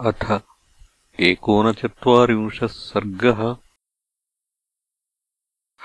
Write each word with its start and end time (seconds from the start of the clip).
अथ 0.00 0.42
एकोनचत्वारिंशः 1.20 2.66
सर्गः। 2.66 3.56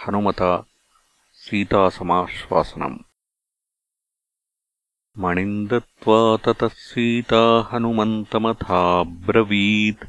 हनुमता 0.07 0.65
सीतासमाश्वासनम्। 1.33 2.99
मणिम् 5.17 5.67
दत्त्वा 5.67 6.37
ततः 6.37 6.67
सीता 6.67 7.69
हनुमन्तमथाब्रवीत्। 7.71 10.05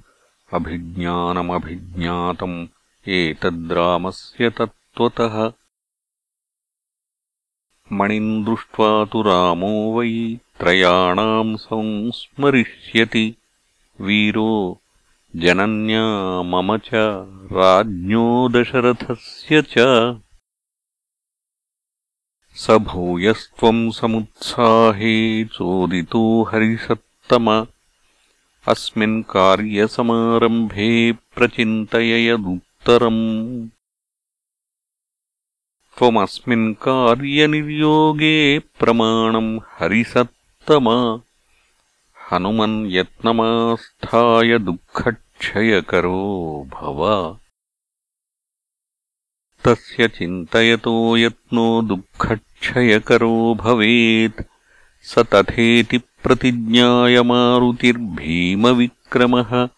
अभिज्ञानमभिज्ञातम् 0.54 2.66
एतद्रामस्य 3.08 4.50
तत्त्वतः। 4.50 5.52
मणिम् 7.92 8.44
दृष्ट्वा 8.44 9.04
तु 9.04 9.22
रामो 9.22 9.98
वै 9.98 10.38
त्रयाणाम् 10.58 11.56
संस्मरिष्यति 11.56 13.36
वीरो 14.00 14.82
जनन्या 15.36 16.42
मम 16.42 16.76
च 16.76 16.90
राज्ञो 17.52 18.48
दशरथस्य 18.48 19.62
च। 19.62 19.74
स 22.54 22.70
भूयस्त्वम् 22.70 23.92
समुत्साहे 23.92 25.44
चोदितो 25.44 26.42
हरिसत्तम। 26.42 27.66
अस्मिन् 28.68 29.22
कार्यसमारम्भे 29.22 31.12
प्रचिन्तययदुत्तरम्। 31.12 33.68
त्वमस्मिन् 35.98 36.74
कार्यनिर्योगे 36.74 38.58
प्रमाणम् 38.58 39.60
हरिसत्तम 39.78 41.20
हनुमन् 42.32 42.90
यत्नमास्थाय 42.90 44.58
दुःखक्षयकरो 44.58 46.68
भव। 46.74 47.38
तस्य 49.64 50.08
चिन्तयतो 50.08 51.16
यत्नो 51.16 51.82
दुःखक्षयकरो 51.82 53.54
भवेत्। 53.54 54.42
स 55.02 55.18
तथेति 55.18 55.98
प्रतिज्ञाय 55.98 57.22
मारुतिर्भीमविक्रमः 57.22 59.68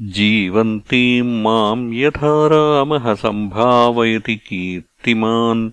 जीवन्तीम् 0.00 1.42
माम् 1.42 1.94
यथा 1.94 2.46
रामः 2.46 3.14
सम्भावयति 3.14 4.36
कीर्तिमान् 4.36 5.70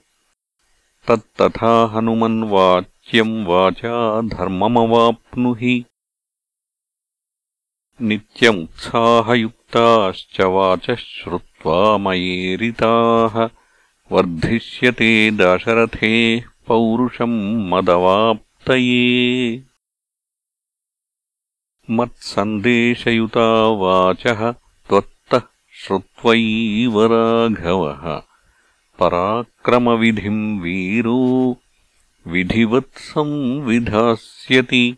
तत्तथा 1.08 1.86
हनुमन्वाच्यम् 1.86 3.46
वाचा 3.46 4.22
धर्ममवाप्नुहि 4.22 5.86
नित्यमुत्साहयुक्ताश्च 8.02 10.42
वाचः 10.42 10.96
श्रुत्वा 10.96 11.98
मयेरिताः। 11.98 13.50
वर्धिष्यते 14.12 15.32
दाशरथेः 15.32 16.50
पौरुषम् 16.68 17.70
मदवाप्तये। 17.70 19.64
मत्सन्देशयुता 21.90 23.68
वाचः 23.68 24.52
त्वत्तः 24.52 25.42
श्रुत्वैव 25.72 27.06
राघवः 27.06 28.35
पराक्रमविधिम् 29.00 30.62
वीरो 30.62 31.58
विधिवत्संविधास्यति 32.28 34.98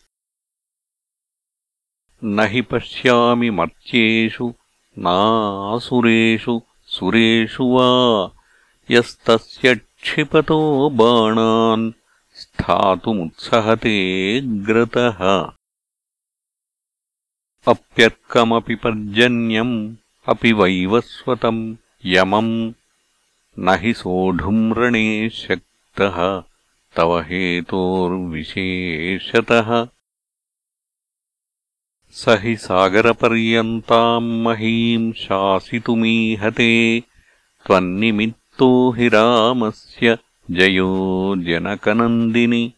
न 2.24 2.40
हि 2.40 2.60
पश्यामि 2.60 3.50
मर्त्येषु 3.50 4.54
नासुरेषु 4.98 6.62
सुरेषु 6.86 7.64
वा। 7.64 8.30
यस्तस्य 8.90 9.74
क्षिपतो 9.74 10.90
बाणान् 10.90 11.92
स्थातुमुत्सहते 12.34 13.96
ग्रतः। 14.40 15.52
अप्यर्कमपि 17.68 18.74
पर्जन्यम् 18.74 19.96
अपि 20.28 20.52
वैवस्वतम् 20.52 21.76
यमम् 22.04 22.72
न 23.58 23.68
हि 23.68 23.94
सोढुम् 23.94 24.78
रणे 24.78 25.30
शक्तः 25.30 26.42
तव 26.96 27.20
हेतोर्विशेषतः। 27.20 29.88
स 32.10 32.24
हि 32.28 32.56
सागरपर्यन्ताम् 32.56 34.44
महीम् 34.44 35.12
शासितुमीहते 35.12 37.02
त्वन्निमित्तो 37.66 38.92
हि 38.92 39.08
रामस्य 39.08 40.18
जयो 40.50 41.34
जनकनन्दिनि। 41.38 42.72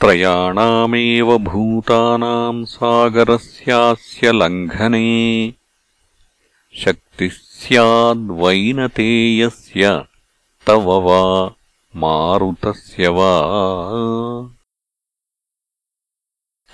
त्रयाणामेव 0.00 1.38
भूतानाम् 1.38 2.66
सागरस्यास्य 2.66 4.32
लङ्घने 4.32 5.54
शक्तिः 6.74 7.47
स्याद्वैनतेयस्य 7.58 10.04
तव 10.66 10.80
वा 10.80 11.54
मारुतस्य 11.96 13.08
वा? 13.08 13.42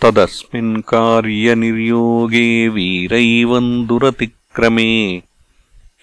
तदस्मिन् 0.02 0.82
कार्यनिर्योगे 0.82 2.68
वीरैवम् 2.68 3.86
दुरतिक्रमे 3.86 5.22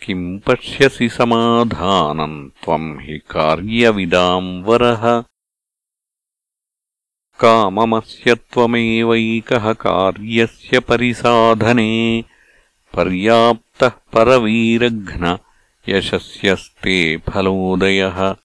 किम् 0.04 0.40
पश्यसि 0.40 1.10
समाधानम् 1.10 2.50
त्वम् 2.50 3.00
हि 3.00 3.18
कार्यविदाम् 3.18 4.64
वरः? 4.64 5.24
काममस्य 7.40 8.36
त्वमेवैकः 8.36 9.74
कार्यस्य 9.74 10.80
परिसाधने 10.80 12.24
पर्याप्तः 12.94 13.90
परवीरघ्न 13.90 15.38
यशस्यस्ते 15.90 17.18
फलोदयः। 17.18 18.36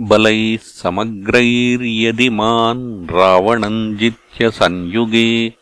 बलैः 0.00 0.56
समग्रैर्यदि 0.56 2.28
मान् 2.28 3.08
रावणम् 3.08 3.96
जित्य 3.96 4.50
संयुगे 4.50 5.54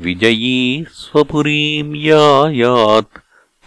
विजयी 0.00 0.86
स्वपुरीम् 0.92 1.96
यायात् 1.96 3.18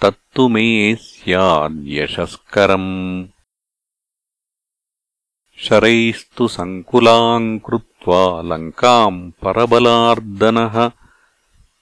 तत्तु 0.02 0.48
मे 0.48 0.96
स्याद्यशस्करम्। 0.96 3.26
शरैस्तु 5.58 6.48
सङ्कुलाम् 6.48 7.60
कृत्वा 7.60 8.42
लङ्काम् 8.42 9.32
परबलार्दनः 9.32 10.92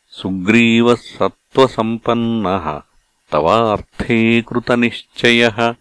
सुग्रीवः 0.09 0.95
सत्त्वसम्पन्नः 0.95 2.81
तवार्थे 3.31 4.41
कृतनिश्चयः। 4.41 5.75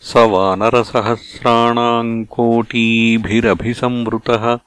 स 0.00 0.16
वानरसहस्राणाम् 0.16 2.24
कोटीभिरभिसंवृतः 2.24 4.58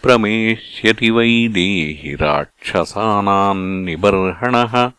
क्षिप्रमेष्यति 0.00 1.10
वै 1.10 1.48
देहि 1.48 2.14
राक्षसानाम् 2.14 3.84
निबर्हणः। 3.84 4.92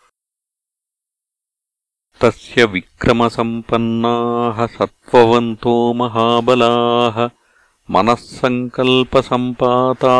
तस्य 2.21 2.65
विक्रमसम्पन्नाः 2.65 4.65
सत्त्ववन्तो 4.65 5.93
महाबलाः 5.93 7.29
मनःसङ्कल्पसम्पाता 7.91 10.15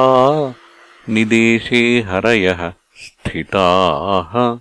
निदेशे 1.10 2.02
हरयः 2.02 2.74
स्थिताः। 2.96 4.60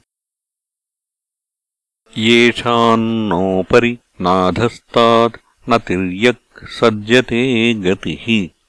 येषान्नोपरि 2.18 3.98
नाधस्तात् 4.20 5.36
न 5.68 5.78
तिर्यक् 5.78 6.68
सज्जते 6.68 7.74
गतिः 7.74 8.59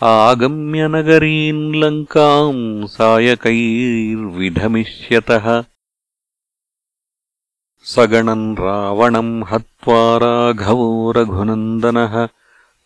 आगम्य 0.07 0.89
नगरीम् 0.89 1.75
लङ्काम् 1.75 2.87
सायकैर्विधमिष्यतः। 2.87 5.65
सगणम् 7.85 8.57
रावणम् 8.57 9.45
हत्वा 9.45 10.17
राघवो 10.17 11.13
रघुनन्दनः। 11.13 12.29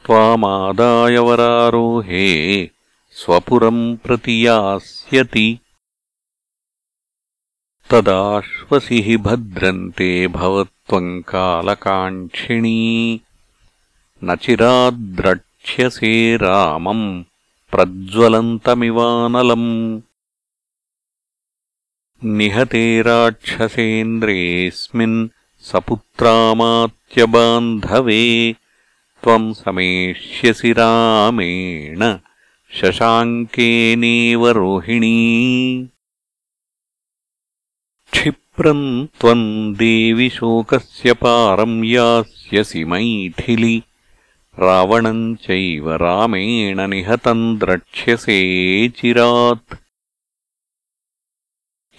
त्वामादायवरारोहे 0.07 2.71
स्वपुरम् 3.11 3.97
प्रति 3.97 4.47
यास्यति। 4.47 5.59
तदाश्वसि 7.91 9.03
हि 9.03 9.17
भद्रन्ते 9.17 10.29
भवत्वम् 10.29 11.23
कालकाङ्क्षिणी। 11.23 13.21
न 14.25 14.37
चिराद्रक्ष्यसे 15.69 16.37
रामम् 16.37 17.25
प्रज्वलन्तमिवानलम्। 17.71 20.01
निहते 22.25 23.03
राक्षसेन्द्रेऽस्मिन् 23.03 25.29
सपुत्रामात्यबान्धवे 25.61 28.57
त्वम् 29.23 29.55
समेष्यसि 29.55 30.73
रामेण 30.73 32.19
शशाङ्केनेव 32.73 34.49
रोहिणी। 34.49 35.89
क्षिप्रम् 38.13 39.07
त्वम् 39.21 39.75
देवि 39.75 40.29
शोकस्य 40.29 41.13
पारम् 41.13 41.85
यास्यसि 41.85 42.85
मैथिलि 42.85 43.83
रावणम् 44.61 45.37
चैव 45.37 45.91
रामेण 45.91 46.89
निहतम् 46.89 47.59
द्रक्ष्यसे 47.59 48.89
चिरात्। 48.89 49.75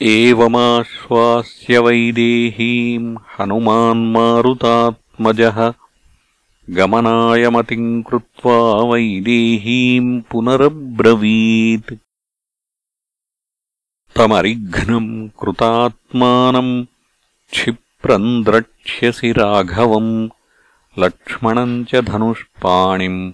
एवमाश्वास्य 0.01 1.79
वैदेहीम् 1.79 3.17
हनुमान्मारुतात्मजः 3.37 5.73
गमनाय 6.69 7.49
कृत्वा 8.03 8.83
वैदेहीम् 8.83 10.21
पुनरब्रवीत्। 10.31 11.93
तमरिघ्नम् 14.15 15.29
कृतात्मानम् 15.29 16.85
क्षिप्रम् 17.51 18.43
द्रक्ष्यसि 18.43 19.31
राघवम् 19.31 20.29
लक्ष्मणम् 20.97 21.85
च 21.85 21.95
धनुष्पाणिम् 21.95 23.31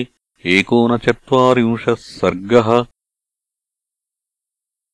एकोनचत्वारिंशः 0.57 1.99
सर्गः 2.07 2.69